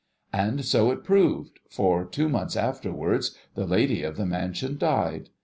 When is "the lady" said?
3.53-4.01